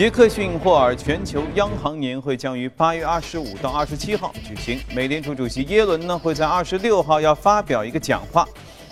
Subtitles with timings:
[0.00, 4.80] 杰克逊霍尔全球央行年会将于八月二十五到二十七号举行。
[4.94, 8.48] 美联储主席耶伦呢会在二十六号要发表一个讲话。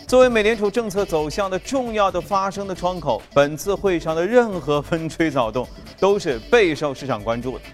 [0.06, 5.66] 作为美联储政策走向的重要的发声的窗口，本次会上的任何风吹草动
[5.98, 7.64] 都是备受市场关注的。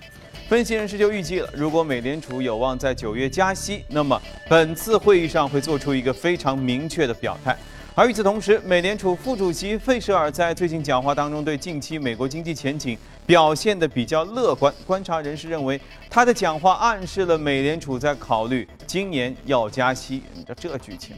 [0.49, 7.57] 分析人士就预计了，如果美联储有望在九月加息，那么本次会议上会做出一个非常明确的表态。
[7.97, 14.75] 而与此同时，美联储副主席费舍尔在最近讲话当中对近期美国经济前景表现得比较乐观。
[14.85, 15.81] 观察人士认为，
[16.11, 20.25] 他的讲话暗示了美联储在考虑今年要加息。
[20.35, 21.15] 你这这剧情，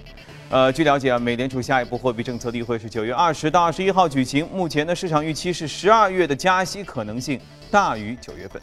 [0.51, 4.47] 呃，据了解啊，美联储下一步货币政策例会是九月二十到二十一号举行。
[4.53, 8.61] 目前的市场预期是十二月的加息可能性大于九月份。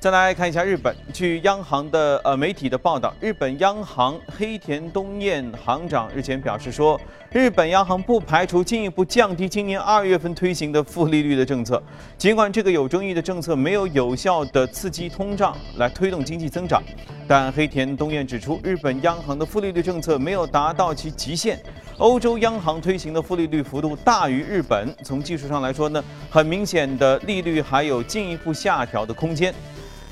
[0.00, 6.98] 再来看一下日本，据央行的呃媒体的报道，日本央行黑田东彦行长日前表示说，
[7.30, 11.82] 日本央行不排除进一步降低今年二月份推行的负利率的政策。
[12.16, 16.82] 尽管这个有争议的政策没有有效的刺激通胀来推动经济增长，
[17.28, 21.60] 但黑田东彦指出，日本央行的负利率政策没有达到其极限。
[21.98, 29.54] 欧洲央行推行的负利率幅度大于日本，从技术上来说呢，很明显的利率还有进一步下调的空间。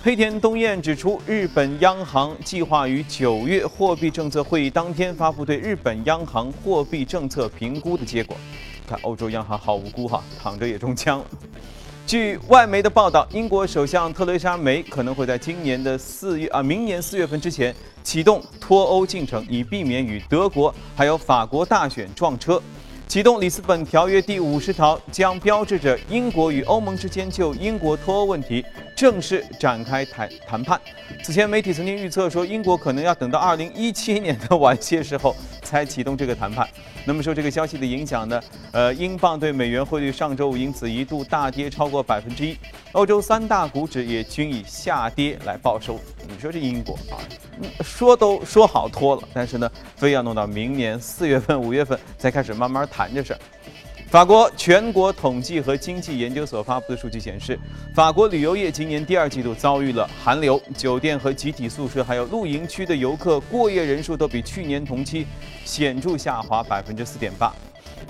[0.00, 8.36] 黑田东彦指出，日本央行计划于九月货币政策会议当天发布对日本央行货币政策评估的结果。
[8.86, 11.22] 看欧洲央行好无辜哈，躺着也中枪。
[12.06, 17.74] 据外媒的报道，英国首相特蕾莎梅可能会在今年的四月啊，明年四月份之前
[18.04, 22.62] 启动脱欧进程，以避免与德国还有法国大选撞车。
[23.08, 28.62] 启动里斯本条约第五十条将标志着英国与欧盟之间就英国脱欧问题
[28.94, 30.78] 正式展开谈谈判。
[31.24, 35.34] 此前媒体曾经预测说，英国可能要等到二零一七年的晚些时候
[35.68, 36.66] 才启动这个谈判。
[37.04, 38.40] 那么受这个消息的影响呢？
[38.72, 42.56] 呃，英镑对美元汇率上周五因此一度大跌超过百分之一，
[42.92, 46.00] 欧洲三大股指也均以下跌来报收。
[46.26, 47.20] 你说这英国啊，
[47.82, 53.40] 说都说好拖了，但是呢，非要弄到明年四月份、五月份才开始慢慢谈这事儿。
[54.10, 57.58] 法国全国统计和经济研究所发布的数据显示，
[57.94, 65.26] 法国旅游业今年第二季度遭遇了寒流，酒店和集体宿舍还有露营区的游客过夜人数都比去年同期
[65.66, 67.52] 显著下滑百分之四点八。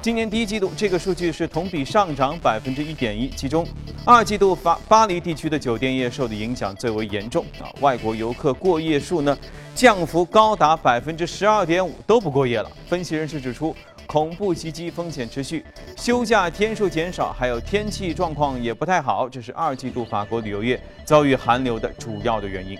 [0.00, 3.28] 今年第一季度，这个数据是同比上涨百分之一点一。
[3.30, 3.66] 其中，
[4.04, 9.36] 二季度法巴黎地区的酒店业受的影响最为严重啊，外国游客过夜数呢
[9.74, 12.70] 降幅高达百分之十二点五，都不过夜了。
[12.86, 13.74] 分析人士指出，
[14.08, 15.62] 恐怖袭击风险持续，
[15.98, 22.78] 休假天数减少，还有天气状况也不太好，这是二季度法国旅游业遭遇寒流的主要的原因。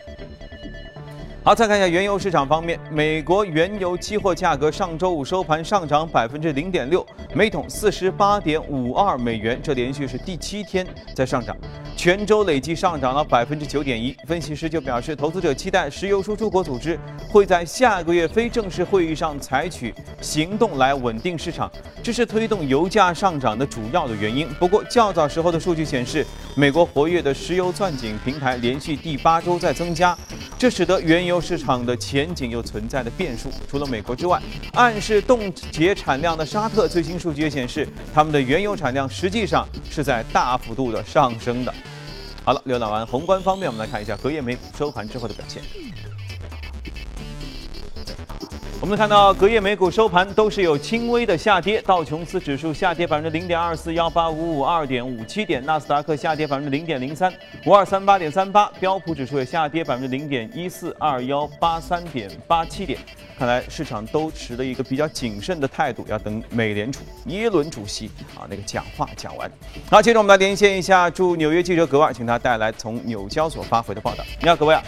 [1.49, 7.03] 好，再看一下原油市场方面，美国原油期货价格上周五收盘上涨百分之零点六，
[7.35, 11.57] 每桶四十八点五二美元，这连续是第七天在上涨，
[11.97, 14.15] 全周累计上涨了百分之九点一。
[14.27, 17.01] 分析师就表示，投资者期待石油输出国组织
[17.31, 21.73] 会在下个月非正式会议上采取行动来稳定市场，
[22.03, 24.47] 这是推动油价上涨的主要的原因。
[24.59, 30.15] 不过，较早时候的数据显示，美国活跃的石油钻井平台连续第八周在增加。
[30.59, 33.51] 这使得原油市场的前景又存在的变数。
[33.71, 34.41] 除了美国之外，
[34.75, 41.75] 暗示冻结产量的沙特最新数据也显示，他们的原油产量实际上是在大幅度的上升的。
[42.45, 45.63] 好了，浏览完宏观方面，我们来看一下隔夜美股收盘之后的表现。
[48.81, 57.33] 我们看到隔夜美股收盘都是有轻微的下跌，道琼斯指数下跌百分之零点二四幺八五五二点五七点，纳斯达克下跌百分之零点零三
[57.67, 62.97] 五二三八点三八，标普指数也下跌百分之零点一四二幺八三点八七点。
[63.37, 68.07] 看来市场都持了一个比较谨慎的态度，要等美联储耶伦主席
[68.37, 69.51] 啊那个讲话讲完。
[69.91, 74.25] 好，接着我们来连线一下驻纽约记者格瓦，请他带来从纽交所发回的报道。
[74.41, 74.81] 你好，格瓦。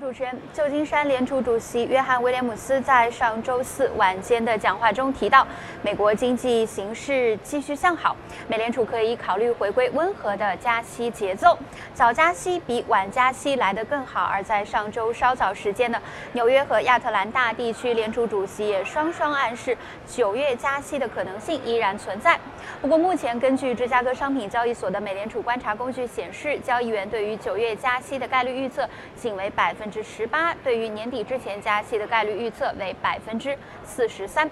[0.00, 5.46] 主持人，旧金山联储主席约翰威廉姆斯在上周四晚间的讲话中提到，
[5.82, 8.14] 美国经济形势继续向好，
[8.46, 11.58] 美联储可以考虑回归温和的加息节奏。
[11.94, 14.24] 早加息比晚加息来得更好。
[14.24, 16.00] 而在上周稍早时间呢，
[16.32, 19.76] 纽约和亚特兰大地区联储主席也双双暗示，
[20.06, 22.38] 九月加息的可能性依然存在。
[22.82, 29.66] 不过，目前根据芝加哥商品交易所的美联储观察工具显示，交易员对于九月加息的概率预测仅为百。
[29.66, 34.50] 百分之十八，对于年底之前加息的概率预测为百分之四十三。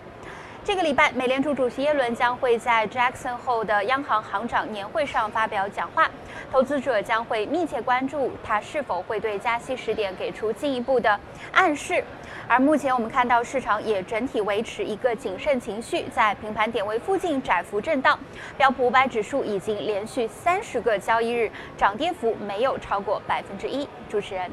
[0.62, 6.08] 这个礼拜，美联储主席耶伦将会在 Jackson 后的央行行长年会上发表讲话，
[6.52, 11.19] 投资者将会密切关注他是否会对加息时点给出进一步的
[11.52, 12.02] 暗示。
[12.46, 18.19] 而目前我们看到市场也整体维持一个谨慎情绪，在平盘点位附近窄幅震荡。
[18.56, 23.86] 标普五百指数已经连续三十个交易日涨跌幅没有超过百分之一。
[24.08, 24.50] 主持人，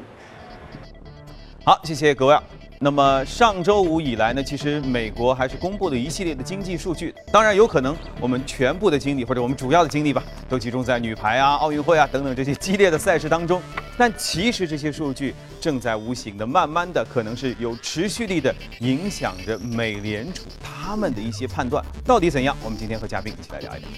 [1.64, 2.36] 好，谢谢各位。
[2.80, 7.14] 那么上周五以来呢，其实美国还是公布了一系列的经济数据。
[7.32, 13.62] 当然，有可能我们全部的精力或者我们主要的精力吧，都集中在女排啊、奥运会啊等等这些激烈的赛事当中。
[13.96, 22.56] 但其实这些数据正在无形的、慢慢的，可能是有持续力的影响着美联储他们的一些判断到底怎样。
[22.64, 23.88] 我们今天和嘉宾一起来聊一聊。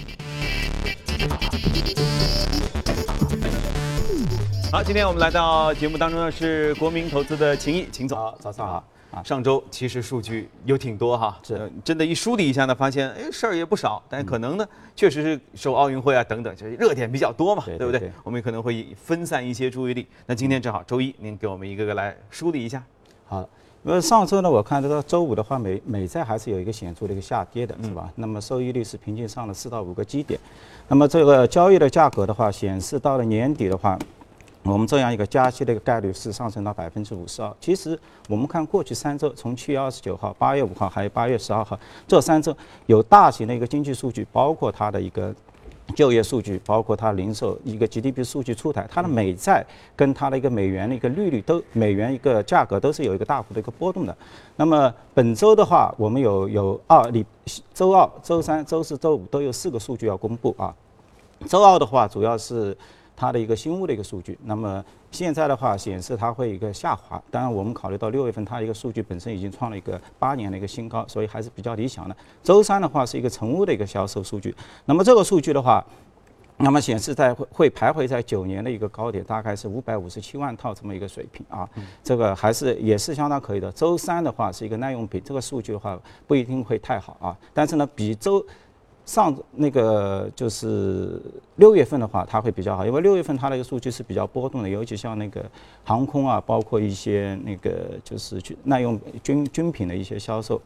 [4.75, 9.23] 好，今天我们来到节目当中的是国民投资的秦毅，秦总，早上好啊。
[9.23, 18.11] 上周其实数据有挺多哈，是真的，一梳理一下呢，发现哎事儿也不少，但可能呢，确实是受奥运会啊等等，就是热点比较多嘛，对不对？
[18.21, 20.05] 我们可能会分散一些注意力。
[20.25, 22.83] 那今天正好周一，您给我们一个个来梳理一下。
[23.27, 23.47] 好，
[23.85, 28.11] 因为上周呢，我看这个周五的话，美美债还是有一个显著的一个下跌的，是吧？
[28.15, 30.37] 那么收益率是平均上了四到五个基点。
[30.89, 33.97] 那么这个交易的价格的话，显示到了年底的话。
[34.65, 37.55] 我们这样一个加息的一个概率是上升到百分之五十二。
[37.61, 37.97] 其实
[38.27, 42.55] 我们看过去三周，从七月二十九号、八月五号还有八月十二号这三周，
[42.87, 45.31] 有大型的一个经济数据，包括它的一个
[45.95, 49.63] 就业数据，包括它零售一个 GDP 数据出台，它的美债
[49.95, 54.17] 跟它的一个美元的一个利率都美元一个价格都是有一个大幅的一个波动的。
[54.55, 57.23] 那么本周的话，我们有有二里
[57.71, 60.73] 周二、周三、周四周五都有四个数据要公布啊。
[61.47, 62.75] 周二的话，主要是。
[63.15, 67.21] 它的一个新屋的一个数据，那么现在的话显示它会一个下滑。
[67.31, 72.15] 当然，我们考虑到六月份它一个数据本身已经创了一个八年的一个新高，所以还是比较理想的。
[72.43, 74.53] 周三的话是一个成屋的一个销售数据，
[74.85, 75.85] 那么这个数据的话，
[76.57, 81.69] 那么显示在会会徘徊在九年的一个高点，大概是五百五十七万套这么一个水平啊，
[82.03, 83.71] 这个还是也是相当可以的。
[83.71, 85.97] 周三的话是一个耐用品，这个数据的话
[86.27, 88.45] 不一定会太好啊，但是呢比周。
[89.05, 91.21] 上那个就是
[91.57, 95.43] 六月份的话，它会比较好，因为六月份它那个数据是比较波动的，尤其像那个
[95.83, 100.59] 航空啊，包括一些那个就是军耐用军军品的一些销售。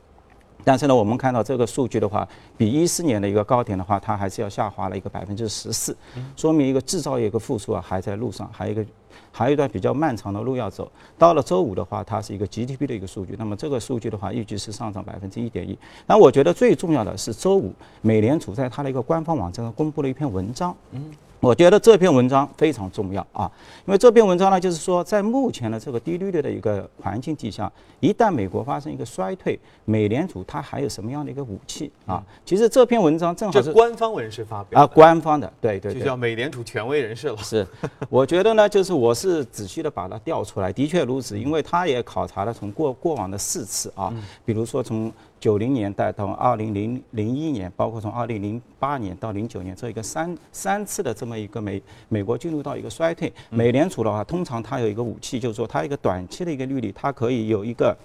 [0.63, 2.27] 但是呢，我们看到这个数据的话，
[2.57, 5.95] 比一四年的一个高点的话，它还是要下滑了一个百分之十四，
[6.35, 8.85] 说明一个制造业一个复苏啊还在路上，还有一个
[9.31, 10.91] 还有一段比较漫长的路要走。
[11.17, 15.77] 到了周五的话，它是一个 GDP 的一个数据，那么这个数据的话，预计是上涨百分之一点一。
[16.05, 20.75] 那我觉得最重要的是周五美联储在它的一个官方网站上公布了一篇文章。
[20.91, 21.11] 嗯。
[21.41, 23.49] 我觉得这篇文章非常重要啊，
[23.85, 27.71] 因为这篇文章呢，就是说在目前的这个低利率的一个环境底下，
[28.01, 32.21] 一旦美国发生一个衰退，美联储它还有什么样的一个武器啊？
[32.43, 37.37] 其实这篇文章正好是官方人士发表啊，官方的，对对，就叫美联储权威人士了。
[37.37, 37.65] 是，
[38.09, 44.13] 我觉得呢，就是我是仔细的把它调出来，的确如此，因为他也考察了从过过往的四次啊，
[44.45, 45.11] 比如说从。
[45.39, 57.95] 九零年代到二零零零一年，包括从二零零八年到零九年这一个三三次的这么一个美美国进入到一个衰退，美联储的话，通常它有一个武器，就是说它一个短期的一个利率，它可以有一个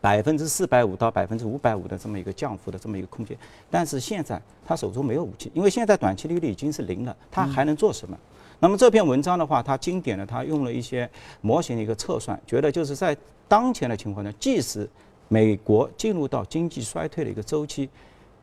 [0.00, 3.36] 百分之四百五到百分之五百五的这么一个降幅的这么一个空间。
[3.68, 8.16] 但是现在他手中没有武器，因为现在短期利率已经是零了，他还能做什么？
[8.60, 11.08] 那么这篇文章的话，它经典的，它用了一些
[11.40, 13.16] 模型的一个测算，觉得就是在
[13.48, 14.88] 当前的情况呢，即使
[15.28, 17.88] 美国进入到经济衰退的一个周期，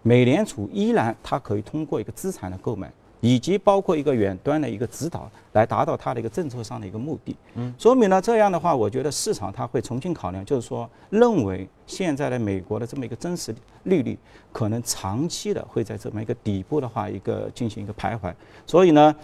[0.02, 2.92] 美联储依然它可以通过一个资产的购买，
[3.22, 7.36] 以及包括一个远端的一个指导，来达到它的一个政策上的一个目的。
[7.54, 14.18] 嗯，说明了这样的话，我觉得市场它会重新考量，就是说认为现在的美国的这么一个真实利率
[14.52, 18.34] 可能长期的会在这么一个底部的话一个进行一个徘徊。
[18.66, 19.16] 所以呢，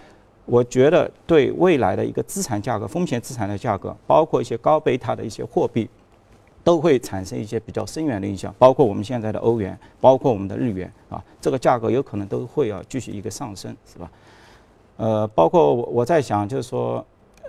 [0.46, 5.88] 我觉得对未来的一个资产价格、风险资产的价格，包括一些高贝塔的一些货币。
[6.62, 14.10] 都会产生一些比较深远的影响，包括我们现在的欧元，包括我们的日元啊，这个价格有可能都会要继续一个上升，是吧？
[14.96, 17.04] 呃，包括我我在想，就是说，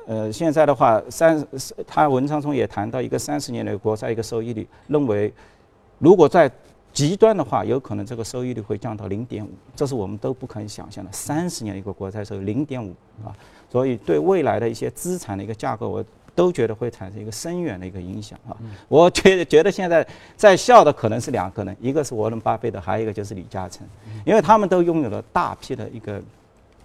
[0.06, 1.42] 呃，现在的话，三
[1.88, 5.34] 他文章中也谈到一个三十年的国债一个收益率，认为
[5.98, 6.52] 如果在
[6.96, 11.12] 极端的话，有可能这个收益率会降到零点五，这是我们都不可以想象的。
[11.12, 13.30] 三十年一个国债收益零点五啊，
[13.70, 16.04] 所以对未来的一些资产的一个价格，我。
[16.36, 18.52] 都觉得会产生一个深远的一个影响啊！
[18.90, 23.88] 我觉觉得现在在笑的可能是两个人，一个是沃伦巴菲特，还有一个就是李嘉诚，
[24.26, 26.22] 因为他们都拥有了大批的一个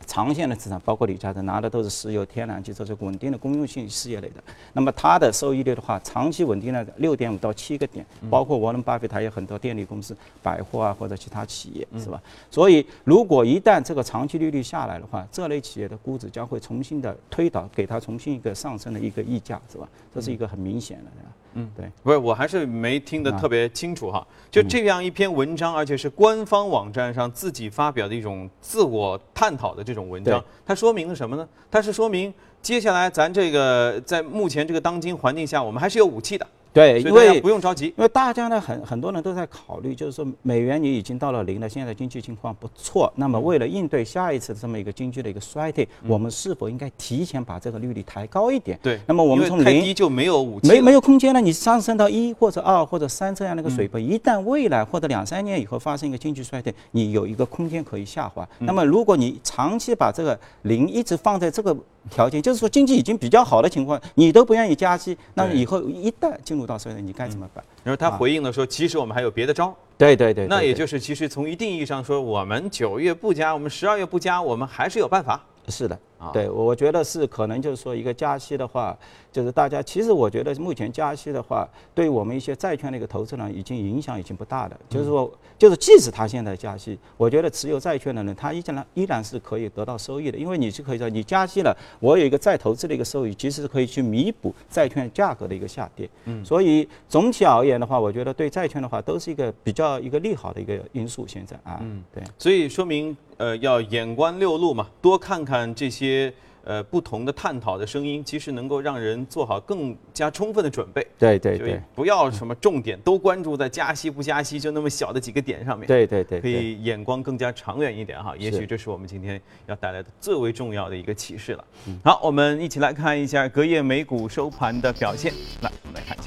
[0.07, 4.43] 长线的资产，包括李嘉诚拿的都是石油、天然气这是稳定的公用性事业类的。
[4.73, 12.21] 那么它的收益率的话，长期稳定在六点五到七个点，包括沃伦巴菲特有很多电力公司、百货啊或者其他企业，是吧？
[12.51, 19.89] 所以如果一旦这个长期利率下来的话，这类企业的估值将会重新的推导，给它重新一个上升的一个溢价，是吧？
[20.15, 21.11] 这是一个很明显的，
[21.55, 21.91] 嗯，对。
[22.03, 24.27] 不是，我还是没听得特别清楚哈。
[24.51, 31.49] 就这样一篇文章，而且是官方网站上自己发表的一种自我探讨的这种文章，它说明了什么呢？
[31.71, 36.47] 它是说明接下来咱这个在目前这个当今环境下，我们还是有武器的。
[36.73, 48.79] 对，因为不用着急，因为大家呢很很多人都在考虑，就是说美元你已经到了零了，现在经济情况不错，那么为了应对下一次这么一个经济的一个衰退，我们是否应该提前把这个利率抬高一点？
[48.83, 58.49] 对，那么我们从零就没有武器，没没有空间了，你上升到一或者二或者三这样的一个水平，一旦未来或者两三年以后发生一个经济衰退，你有一个空间可以下滑。
[58.59, 61.77] 那么如果你长期把这个零一直放在这个。
[62.09, 67.63] 条件就是说，经济已经比较好的情况，你都不愿意加息，那以后一旦进入到衰退，你该怎么办？
[67.85, 69.75] 然后他回应了说，其实我们还有别的招。
[69.99, 70.47] 对对对。
[70.47, 75.41] 那也就是，其实从一定意义上说，我们九月不加，我们十二月不加，我们还是有办法。
[75.69, 75.99] 是的。
[76.33, 78.97] 对，我觉得是可能就是说一个加息的话，
[79.33, 84.79] 就是大家其实我觉得目前加息的话，对我们一些债券的一个投资人已经影响已经不大的。
[84.89, 96.09] 就是说，就是即使他现在加息，我觉得持有债券的人他依然依然是可以得到收益的，因为你是可以说你加息了，我有一个再投资的一个收益，其实是可以去弥补债券价格的一个下跌。
[96.25, 96.45] 嗯。
[96.45, 101.27] 所以总体而言的话，我觉得对债券的话都是一个比较一个利好的一个因素。
[101.27, 102.25] 现在啊，嗯，对。
[102.39, 106.33] 所以说明呃要眼观六路嘛，多看看这些。
[106.63, 111.05] 呃，不同的探讨的声音，其实能够让人做好更加充分的准备。
[111.19, 115.89] 对对对，不要什么重点都关注在加息不加息就那么小的几个点上面。
[115.89, 118.35] 对对对，可以眼光更加长远一点哈。
[118.39, 121.65] 也许这是我们今天要带来的最为重要的一个启示了。
[122.05, 125.33] 好，我们一起来看一下隔夜美股收盘的表现。
[125.63, 126.21] 来，我们来看一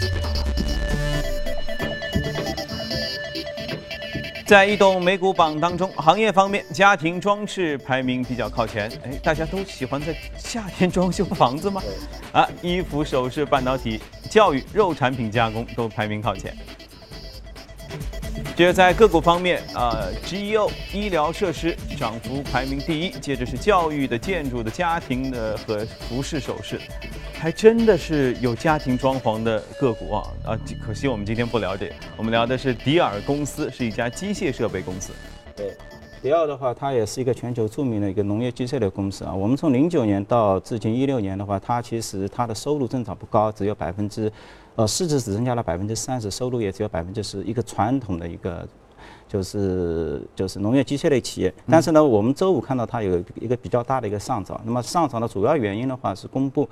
[0.00, 0.07] 下。
[4.48, 8.90] 在移动美股榜当中，行业方面，家庭装饰排名比较靠前。
[9.04, 11.82] 哎，大家都喜欢在夏天装修房子吗？
[12.32, 14.00] 啊，衣服、首饰、半导体、
[14.30, 16.56] 教育、肉产品加工都排名靠前。
[18.56, 26.80] 接着在个股方面，啊，GEO 医疗设施涨幅排名第一，接着是教育的、建筑的、家庭的和服饰首饰。
[27.40, 30.58] 还真的是有家庭装潢的个股啊啊！
[30.84, 35.12] 可惜我们今天不聊这个，我们聊的是迪尔公司，是一家机械设备公司。
[35.54, 35.72] 对，
[36.20, 39.32] 迪奥的话，它也是一个全球著名的一个农业机械的公司啊。
[39.32, 44.30] 我们从零九年到至今一六年的话，它其实它的收入增长不高，只有百分之，
[44.74, 48.66] 呃，市值只增加了百分之三十，收入也只有百分之十，一个传统的一个。
[49.28, 54.58] 就是就是农业机械类企业，但是呢，我们周五看到它有一个比较大的一个上涨。
[54.64, 56.66] 那么上涨的主要原因的话是公布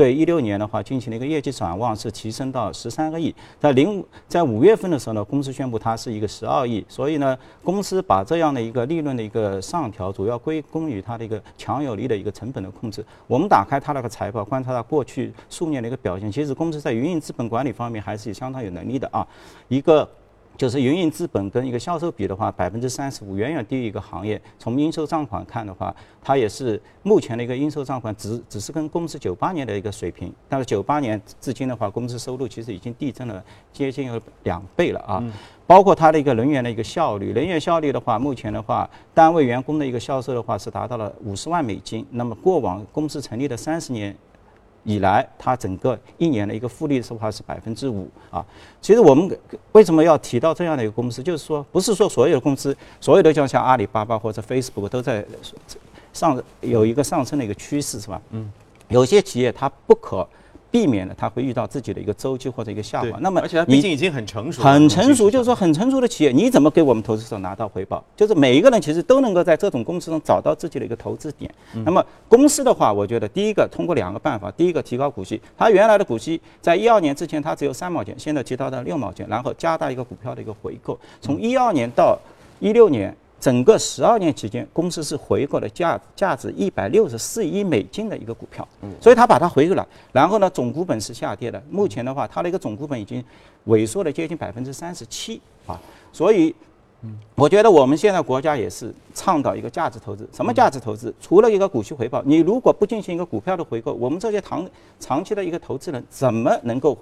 [0.00, 3.34] 对一六年的话进行了一个业绩展望，是提升到十三个亿。
[3.58, 6.82] 在零在五月份的时候呢，公司宣布它是一个十二亿。
[6.88, 13.04] 所以呢，公司把这样的一个利润的一个上调，主要归功于它的一个强有力的一个成本的控制。
[13.26, 19.28] 我们打开它那个财报，观察它过去数年的一个表现，其实公司在运营资本管理方面还是相当有能力的啊。
[19.68, 20.08] 一个。
[20.60, 24.38] 就是营运资本跟一个销售比的话，百分之三十五远远低于一个行业。
[24.58, 30.30] 从应收账款看的话，它也是目前的一个应收账款只只是跟公司九八年的一个水平。
[30.50, 35.24] 但是九八年至今的话，公司收入其实已经递增了接近有两倍了啊。
[35.66, 42.04] 包括它的一个人员的一个效率，人员效率的话，目前的话，单位员工的一个销售的话是达到了五十万美金。
[42.10, 44.14] 那么过往公司成立的三十年。
[44.84, 48.44] 以来，它整个一年的一个复利的话是百分之五啊。
[48.80, 49.30] 其实我们
[49.72, 55.24] 为什么要提到这样的一个公司，就是说，不是说所有的公司，所有的像像阿里巴巴或者 Facebook 都在
[56.12, 58.20] 上有一个上升的一个趋势，是吧？
[58.30, 58.50] 嗯。
[58.88, 60.26] 有些企业它不可。
[60.70, 63.18] 避免了它会遇到自己的一个周期或者一个下滑。
[63.20, 68.04] 那么，而且它毕竟已经很成熟，很成熟，就是说很成熟的企业，你怎么给我们投资者拿到回报？
[68.16, 71.52] 就是每一个人其实都能够在这种公司中找到自己的一个投资点。
[71.84, 82.18] 那么公司的话，我觉得第一个通过两个办法，第一个提高股息，它原来的股息在一二年之前它只有三毛钱，现在提到了六毛钱，然后加大一个股票的一个回购，从一二年到
[82.60, 83.14] 一六年。
[83.40, 88.68] 整个十二年期间，公司是回购了价价值一百六十四亿美金的一个股票，
[89.00, 89.88] 所以他把它回购了。
[90.12, 91.60] 然后呢，总股本是下跌的。
[91.70, 93.24] 目前的话，它的一个总股本已经
[93.68, 95.80] 萎缩了接近百分之三十七啊。
[96.12, 96.54] 所以，
[97.34, 100.28] 我觉得我们现在国家也是倡导一个价值投资。
[100.34, 101.14] 什么价值投资？
[101.18, 104.68] 除了一个股息回报，你如果不进行一个股票的回购，我们这些长
[104.98, 106.98] 长期的一个投资人怎么能够，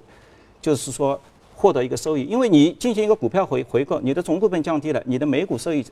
[0.62, 1.20] 就是说
[1.56, 2.22] 获得一个收益？
[2.26, 5.84] 因为你进行一个股票回回购，你的总股本降低了，你的每股收益。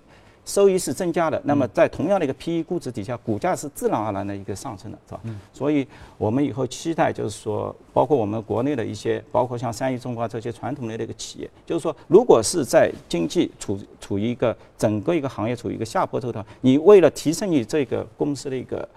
[0.46, 5.20] 收益是增加的，那么在同样的一个 PE 估值底下，股价是自然而然的一个上升的，是吧？
[5.52, 5.86] 所以
[6.16, 18.88] 我们以后期待就是说，包括我们国内的一些，包括像三一重工这些传统类的一个企业，就是说，如果是在经济处处于一个整个一个行业处于一个下坡头的话，你为了提升你这个公司的一个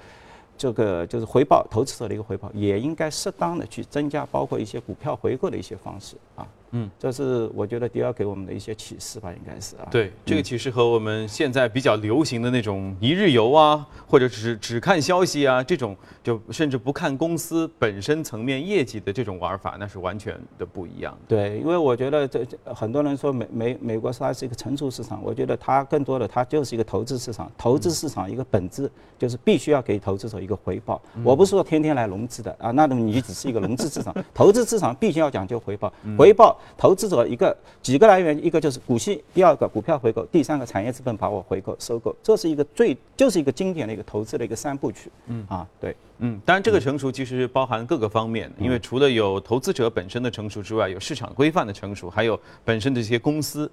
[0.56, 6.46] 这个就是回报，投资者的一个回报，也应该适当的去增加，包括一些股票回购的一些方式啊。
[6.72, 9.88] 嗯，这是我觉得迪奥给我们的一些启示吧，应该是啊。
[9.90, 21.18] 对，这个启示和我们现在比较流行的那种一日游啊，或者只只看消息啊，这种就甚至不看公司本身层面业绩的这种玩法，那是完全的不一样。
[21.28, 31.02] 对，因为我觉得这很多人说美美美国是它是一个成熟市场，我觉得它更多的它就是一个投资市场，投资市场一个本质就是必须要给投资者一个回报。
[31.24, 36.59] 我不是说天天来融资的啊，那种你只是一个融资市场， 投资市场必须要讲究回报，回报。
[36.78, 45.12] 投资者一个几个来源，一个就是股息，第二个股票回购，第三个产业资本把我回购收购，这是一个最就是一个经典的一个投资的一个三部曲。
[45.28, 53.70] 嗯啊，对，嗯，当然这个成熟其实包含各个方面，因为除了有投资者本身的成熟之外，有市场规范的成熟，还有本身的这些公司。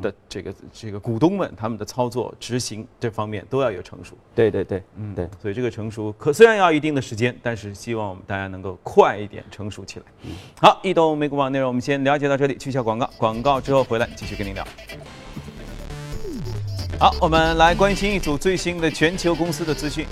[0.00, 10.06] 的这个这个股东们他们的操作执行这方面都要有成熟，对对对，嗯对，所以这个成熟可虽然要一定的时间，但是希望我们大家能够快一点成熟起来。
[10.60, 14.66] 好，易动美股网内容我们先了解到这里，去一下广告，广告之后回来继续跟您聊。
[16.98, 20.06] 好，我们来关心一组最新的全球公司的资讯。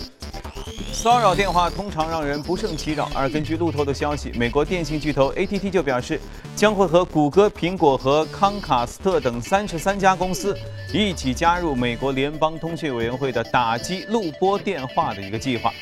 [0.92, 6.20] 骚扰电话通常让人不胜其扰，而根据路透的消息，美国电信巨头 AT&T 就表示，
[6.54, 10.56] 将会和谷歌、苹果和康卡斯特等三十三家公司
[10.92, 15.72] 一起加入美国联邦通讯委员会的打击录播电话的一个计划。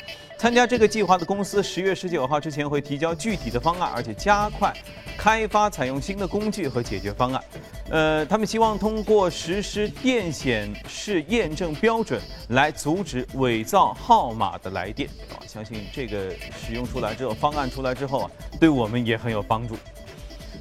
[0.41, 4.73] 参加这个计划的公司，十月十九号之前会提交具体的方案，而且加快
[5.15, 7.43] 开发采用新的工具和解决方案。
[7.91, 12.19] 呃，他们希望通过实施电显示验证标准
[12.49, 15.07] 来阻止伪造号码的来电。
[15.29, 19.77] 啊，相信这个使用出来之后，方案出来之后啊，对我们也很有帮助。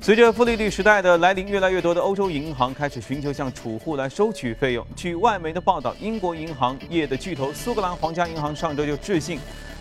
[0.02, 4.87] 随着负利率时代的来临，越来越多的欧洲银行开始寻求向储户来收取费用。
[4.94, 9.40] 据外媒的报道，英国银行业的巨头苏格兰皇家银行上周就致信。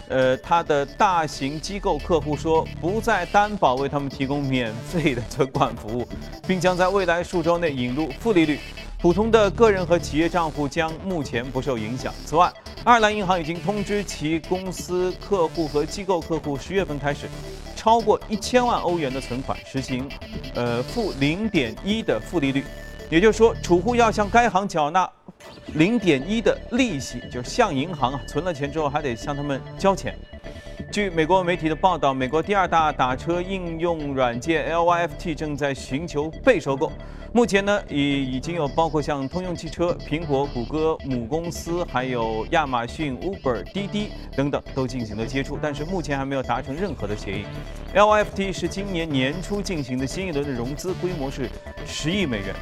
[0.10, 6.08] 呃，他的大型机构客户说不再担保为他们提供免费的存款服务，
[6.48, 8.60] 并将在未来数周内引入负利率，
[9.00, 12.12] 普通的个人和企业账户将目前不受影响。
[12.26, 12.52] 此外，
[12.84, 17.28] 爱尔兰银行已经通知其公司客户和机构客户，十月份开始，
[17.76, 20.10] 超过一千万欧元的存款实行，
[20.56, 22.64] 呃，负零点一的负利率，
[23.12, 25.08] 也就是说，储户要向该行缴纳。
[25.76, 30.18] 零点一的利息，就是向银行啊存了钱之后还得向他们交钱。
[30.92, 36.92] 据美国媒体的报道，美国第二大打车应用软件 LYFT 正在寻求被收购。
[37.32, 47.46] 目前呢，已已经有包括像通用汽车、苹果、谷歌母公司，还有亚马逊、Uber、滴滴等等都进行了接触，但是目前还没有达成任何的协议。
[47.94, 51.48] LYFT 是今年年初进行的新一轮的融资，规模是
[51.86, 52.56] 十亿美元。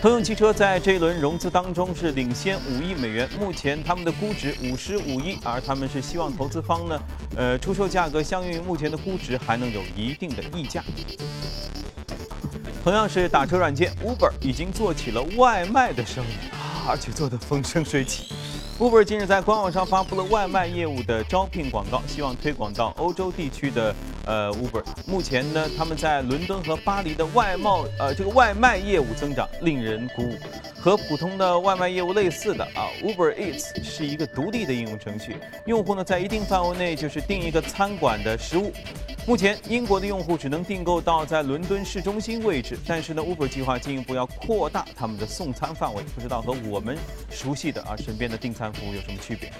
[0.00, 7.00] 通用汽车在这一轮融资当中是领先五亿美元，目前他们的估值五十五亿，而他们是希望投资方呢，
[7.36, 10.84] 呃，出售价格相应于目前的估值还能有一定的溢价。
[12.84, 18.32] 同样是打车软件，Uber 已经做起了外卖的生意啊，而且做得风生水起。
[18.78, 23.92] Uber 近日在官网上发布了外卖业务的招聘广告，希望推广到欧洲地区的
[24.28, 24.84] 呃 Uber。
[25.06, 30.38] 目前呢，他们在伦敦和巴黎的外贸呃这个外卖业务增长令人鼓舞。
[30.80, 35.36] 和普通的外卖业务类似的啊，Uber Eats 是一个独立的应用程序，
[35.66, 38.72] 用户呢在一定范围内就是订一个餐馆的食物。
[39.26, 46.96] 目前，英国的用户只能订购到在伦敦市中心位置，但是呢，Uber 计划进一步要扩大他们的送餐范围，不知道和我们
[47.28, 49.52] 熟悉的啊身边的订餐服务有什么区别？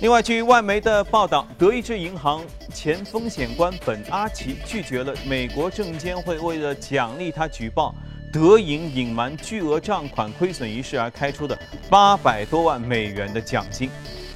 [0.00, 2.40] 另外，据外媒的报道，德意志银行
[2.72, 7.92] 前风险官本阿奇拒绝了美国证监会为了奖励他举报
[8.32, 11.58] 德银隐瞒巨额账款亏损一事而开出的
[11.90, 13.90] 八百多万美元的奖金。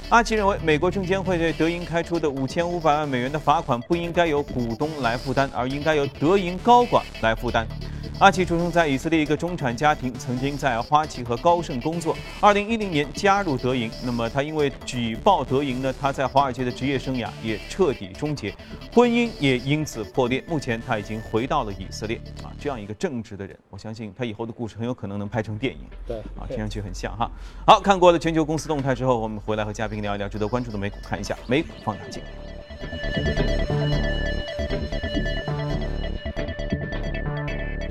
[0.09, 7.65] 阿奇认为，美国证监会对德银开出的五千五百万美元的罚款不应该由股东来负担，而应该由德银高管来负担。
[8.19, 12.15] 阿奇出生在以色列一个中产家庭，曾经在花旗和高盛工作。
[12.39, 18.55] 二零一零年加入德银，那么他因为举报德银呢，他在华尔街的职业生涯也彻底终结，
[18.93, 20.41] 婚姻也因此破裂。
[20.47, 22.17] 目前他已经回到了以色列。
[22.43, 25.81] 啊，这样一个正直的人，我相信他以后的故事很有可能能拍成电影。
[26.07, 27.29] 对，啊，听上去很像哈。
[27.65, 32.23] 好看过了全球公司动态之后，我们回来和嘉宾聊一聊值得关注的美股，看一下美股放大镜。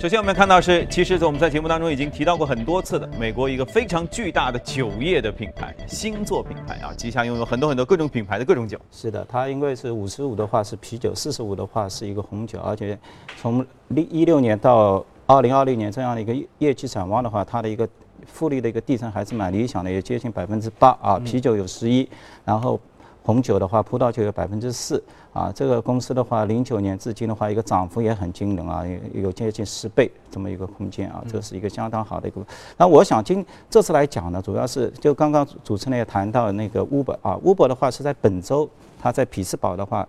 [0.02, 8.76] 首先我们看到是，其实我们在节目当中已经提到过很多次的，美国一个非常巨大的酒业的品牌，星座品牌啊，旗下拥有很多很多各种品牌的各种酒。
[8.90, 12.98] 是的，它因为是五十五的话是啤酒，四十五的话是一个红酒，而且
[13.40, 17.88] 从一一六年到二零二零年这样的一个业绩展望的话，它的一个
[18.26, 22.08] 复利的一个递增还是蛮理想的，也接近百分之八啊，啤酒有十一，
[22.44, 22.80] 然后。
[23.22, 25.52] 红酒的话，葡萄酒有百分之四啊。
[25.54, 32.40] 这个公司的话，零九年至今的话，一个涨幅也很惊人啊，有有接近十倍这么一个空间啊，这是一个相当好的一个。
[32.76, 38.68] 那我想今这次来讲呢，主要是就刚刚主持人也谈到那个 Uber 啊，Uber 的话是在本周，
[39.00, 40.06] 它在匹兹堡的话，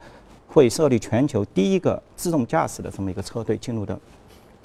[0.48, 3.98] 会设立全球第一个自动驾驶的这么一个车队进入的。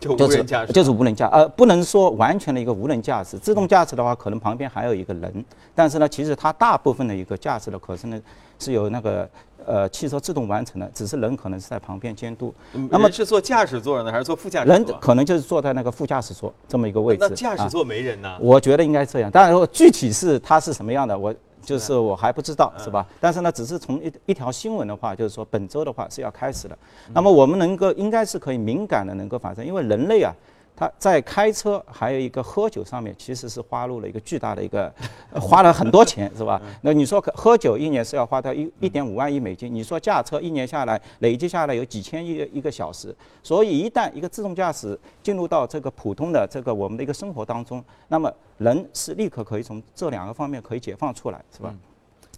[0.01, 3.39] 就无人驾驶，就是无人驾，呃，不能说完全的一个无人驾驶。
[3.39, 8.21] 自动驾驶的话，可能旁边还有一个人，但是呢，其实它大部分的一个驾驶的可是呢，
[8.59, 9.29] 是由那个
[9.67, 12.55] 呃汽车自动完成的，只是人可能是在旁边监督。
[12.91, 14.71] 那么是坐驾驶座呢，还是坐副驾驶？
[14.71, 17.27] 人可能就是坐在那个副驾驶座这么一个位置。
[17.29, 18.37] 那驾驶座没人呢？
[18.41, 21.35] 我觉得应该这样，当然说具体是它是什么样的，我。
[21.69, 23.07] 就是我还不知道是吧？
[23.21, 26.79] 但是呢，只是从一一条新闻的话，就是说本周的话是要开始的。
[27.13, 30.33] 那么我们能够应该是可以敏感的能够发生，因为人类啊。
[30.79, 34.95] 他在开车还有一个喝酒上面，其实是花入了一个巨大的一个，
[35.35, 36.63] 花了很多钱，是吧？
[36.83, 43.13] 那你说喝酒一年是要花掉一一点五万亿美金，你说驾车一年下来累计下来有几千亿一个小时，
[43.43, 51.75] 所以一旦一个自动驾驶进入到这个普通的这个我们的一个生活当中，那么人是立刻可以从这两个方面可以解放出来，是吧？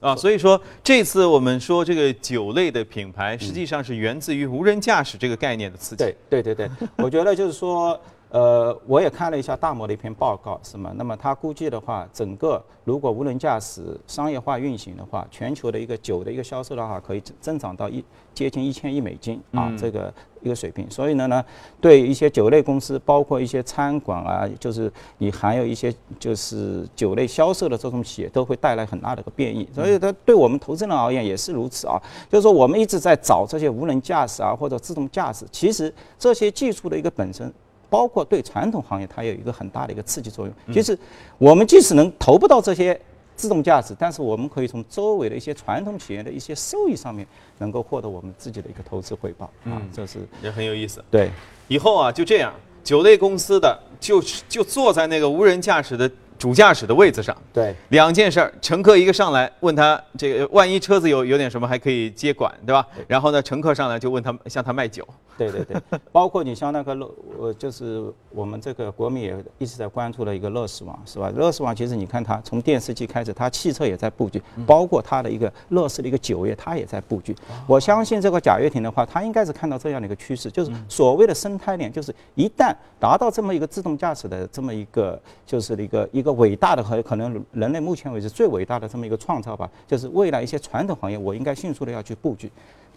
[0.00, 6.05] 啊，所以说这次我们说这个酒类的品牌，实际上是源自于无人驾驶这个概念的刺激。
[6.31, 8.00] 对对对对，我觉得就是说。
[8.31, 10.93] 呃，我也看了一下大摩的一篇报告，是吗？
[10.97, 20.88] 那么他估计的话，整个如果无人驾驶商业化运行的话，全球的一个酒的一个销售的话，可以增长到一接近一千亿美金啊，这个一个水平。
[20.88, 21.45] 所以呢呢，
[21.81, 29.69] 对一些酒类公司，包括一些餐馆啊，就是你含有一些就是酒类销售的这种企业，都会带来很大的一个变异。
[29.75, 32.01] 所以它对我们投资人而言也是如此啊。
[32.31, 37.53] 就是说，我们一直在找这些无人驾驶啊，或者自动驾驶，其实这些技术的一个本身。
[37.90, 40.74] 包括对传统行业，它有一个很大的一个刺激作用。
[40.74, 40.98] 就是，
[41.37, 42.98] 我们即使能投不到这些
[43.37, 47.26] 自动驾驶，但是我们可以从周围的一些传统企业的一些收益上面，
[47.59, 49.50] 能够获得我们自己的一个投资回报。
[49.64, 51.05] 啊，这是也很有意思。
[51.11, 51.31] 对，
[51.68, 56.11] 以后啊，就这样，酒类公司的就就坐在那个无人驾驶的。
[56.40, 62.87] 主驾驶的位子上，对，两件事儿，乘客一个上来问他这个，万一车子有有点什么还可以接管，对吧？
[63.07, 65.07] 然后呢，乘客上来就问他向他卖酒，
[65.48, 71.31] 对对对， 包括你像那个乐，呃，就是我们这个国民也一直在关注的一个乐视网，是吧？
[71.35, 77.37] 乐视网其实你看它从电视机开始，它汽车也在布局，包括它的一个乐视的一个酒业，它也在布局。
[77.66, 86.31] 我相信这个贾跃亭的话，他应该是看到这样的一个趋势，就是所谓的生态链，就是一旦达到这么一个自动驾驶的这么一个，就是一个一个。
[86.40, 92.50] 伟大的和可能人类目前为止最伟大的这么一个创造吧，就是未来一些传统行业，我应该迅速的要去布局，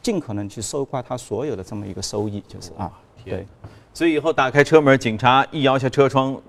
[0.04, 2.92] 尽可能去搜刮他所有的这么一个收益，就是啊，
[3.26, 3.48] 对。
[3.92, 6.40] 所以以后打开车门，警察一摇下车窗，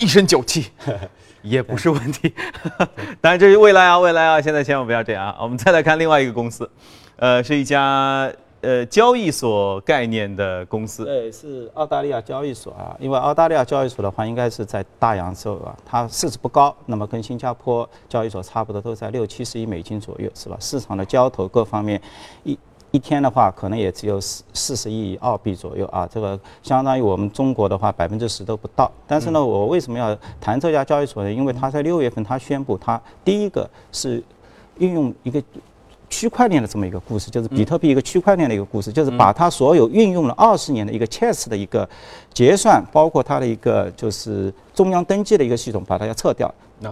[0.00, 0.66] 一身酒气
[1.42, 2.34] 也不是问题。
[3.20, 5.36] 当然这是未来啊，未来啊，现在千万不要这样啊。
[5.40, 6.68] 我们再来看另外一个公司，
[7.16, 8.32] 呃，是一家。
[8.60, 12.90] 呃，交易所概念的公司，对，是澳大利亚交易所啊。
[12.98, 20.56] 因为澳大利亚交易所的话，应该是在大洋洲啊，它市值不高，那么跟新加坡交易所差不多，都在六七十亿美金左右，是吧？
[20.58, 22.02] 市场的交投各方面，
[22.42, 22.58] 一
[22.98, 28.90] 一天的话，可能也只有四四十亿澳币左右啊，这个相当于我们中国的话百分之十都不到。
[29.06, 31.32] 但是呢，我为什么要谈这家交易所呢？
[31.32, 34.20] 因为它在六月份，它宣布它第一个是
[34.78, 35.40] 运用一个。
[36.10, 41.86] 区块链的这么一个故事，就是比特币一个区块链的一个故事，就是把它所有运用了二十年的一个 Chess 的一个
[42.32, 46.90] 结算，包括它的一个就是中央登记的一个系统，把它要撤掉，那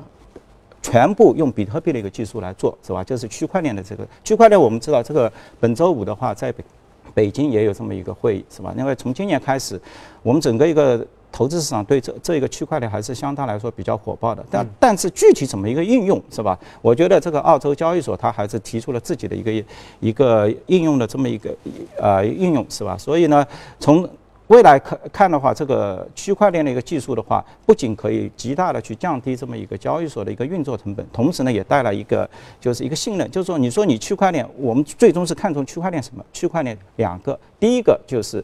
[0.86, 3.02] 全部用比特币的一个技术来做，是吧？
[3.02, 6.64] 就是区块链的这个区块链，我们知道这个本周五的话，在北
[7.12, 8.72] 北京也有这么一个会议，是吧？
[8.78, 9.80] 因为从今年开始，
[10.22, 11.04] 我们整个一个。
[11.32, 16.58] 投资市场对这这一个区块链还是相当来说比较火爆的，但但是具体怎么一个应用是吧？
[16.80, 19.64] 我觉得这个澳洲交易所它还是提出了自己的一个
[20.00, 21.54] 一个应用的这么一个
[22.00, 22.96] 呃应用是吧？
[22.96, 23.46] 所以呢，
[23.78, 24.08] 从
[24.48, 32.28] 未来看看的话，这个区块链的一个技术的话，不仅可以极大的去降低这么一个交易所的一个运作成本，同时呢也带来一个
[32.60, 36.24] 就是一个信任，就是说你说你区块链，我们最终是看重区块链什么？
[36.32, 38.42] 区块链两个，第一个就是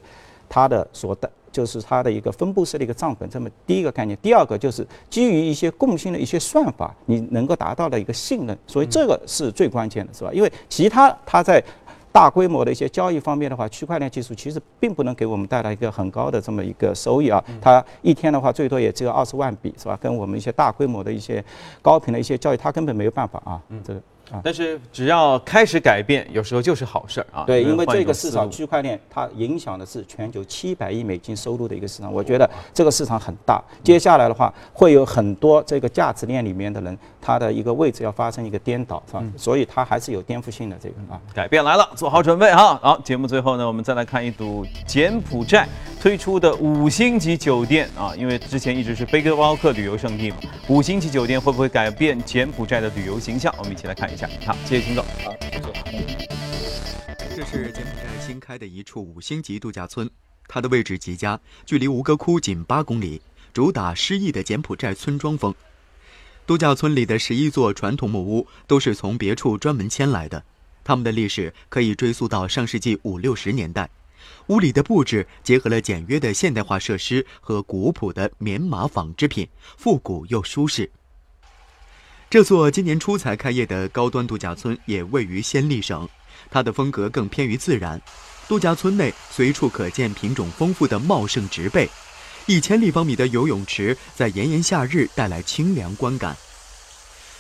[0.49, 1.31] 它的所的。
[1.53, 4.17] 就是它的一个分布式的一个账本，这么第一个概念。
[4.23, 8.59] 第二个就是基于一些共性的一些算法，你能够达到的一个信任。
[8.67, 10.31] 所以这个是最关键的，是吧？
[10.33, 11.63] 因为其他它在
[12.13, 17.43] 大规模的一些交易方面的话，区块链技术其实并不能给我们带来一个很高的这么一个收益啊。
[17.61, 19.99] 它一天的话最多也只有二十万笔，是吧？
[20.01, 21.43] 跟我们一些大规模的一些
[21.81, 23.61] 高频的一些交易，它根本没有办法啊。
[23.83, 24.01] 这个。
[24.43, 27.45] 但是只要开始改变，有时候就是好事儿啊。
[27.47, 33.63] 对，因为这个市场区块链它影响的是全球七百亿美金收入的一个市场，我觉得这个市场很大。
[33.85, 39.23] 接下来的话，会有很多这个价值链里面的人，他的一个位置要发生一个颠倒，是吧？
[39.37, 41.21] 所以它还是有颠覆性的这个啊。
[41.35, 42.79] 改变来了，做好准备哈。
[42.83, 45.69] 好，节目最后呢，我们再来看一组柬埔寨
[46.01, 50.37] 推出的五星级酒店啊，因为之前一直是背包客旅游胜地嘛，
[50.69, 53.53] 五星级酒店会不会改变柬埔寨的旅游形象？
[53.59, 54.12] 我们一起来看
[54.45, 55.05] 好，谢谢秦总。
[55.25, 56.29] 好，谢谢。
[57.35, 60.09] 这是柬埔寨新开的一处五星级度假村，
[60.47, 63.23] 它的位置极佳，距离吴哥窟仅八公里，
[63.53, 65.55] 主打诗意的柬埔寨村庄风。
[66.47, 70.45] 度假村里的十一座传统木屋都是从别处专门迁来的，
[70.85, 73.89] 它们的历史可以追溯到上世纪五六十年代。
[74.49, 79.49] 屋里的布置结合了简约的现代化设施和古朴的棉麻纺织品，
[79.79, 80.91] 复古又舒适。
[82.33, 86.09] 这座今年初才开业的高端度假村也位于暹粒省，
[86.51, 88.01] 它的风格更偏于自然。
[88.49, 91.87] 度假村内随处可见品种丰富的茂盛植被，
[92.47, 96.35] 一千立方米的游泳池在炎炎夏日带来清凉观感。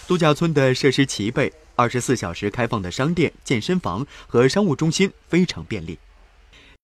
[0.06, 5.98] 度假村的设施齐备，二十四小时开放的商店、健身房和商务中心非常便利。